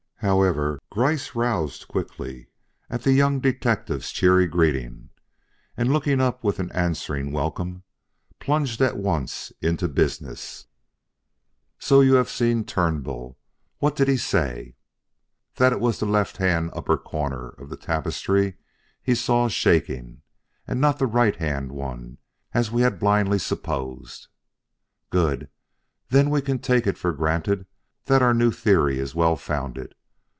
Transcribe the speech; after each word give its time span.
However, 0.23 0.79
Gryce 0.91 1.33
roused 1.33 1.87
quickly 1.87 2.45
at 2.91 3.01
the 3.01 3.11
young 3.11 3.39
detective's 3.39 4.11
cheery 4.11 4.45
greeting, 4.45 5.09
and 5.75 5.91
looking 5.91 6.21
up 6.21 6.43
with 6.43 6.59
an 6.59 6.71
answering 6.73 7.31
welcome, 7.31 7.81
plunged 8.39 8.79
at 8.81 8.97
once 8.97 9.51
into 9.63 9.87
business. 9.87 10.67
"So 11.79 12.01
you 12.01 12.13
have 12.13 12.29
seen 12.29 12.65
Turnbull! 12.65 13.39
What 13.79 13.95
did 13.95 14.07
the 14.07 14.11
man 14.11 14.17
say?" 14.19 14.75
"That 15.55 15.73
it 15.73 15.79
was 15.79 15.99
the 15.99 16.05
left 16.05 16.37
hand 16.37 16.69
upper 16.75 16.99
corner 16.99 17.49
of 17.57 17.69
the 17.69 17.75
tapestry 17.75 18.57
he 19.01 19.15
saw 19.15 19.47
shaking, 19.47 20.21
and 20.67 20.79
not 20.79 20.99
the 20.99 21.07
right 21.07 21.37
hand 21.37 21.71
one 21.71 22.19
as 22.53 22.69
we 22.71 22.83
had 22.83 22.99
blindly 22.99 23.39
supposed." 23.39 24.27
"Good! 25.09 25.49
Then 26.09 26.29
we 26.29 26.43
can 26.43 26.59
take 26.59 26.85
it 26.85 26.99
for 26.99 27.11
granted 27.11 27.65
that 28.05 28.21
our 28.21 28.35
new 28.35 28.51
theory 28.51 28.99
is 28.99 29.15
well 29.15 29.35
founded. 29.35 29.95